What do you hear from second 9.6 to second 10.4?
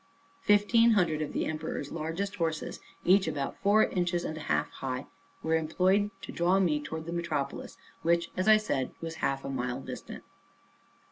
distant.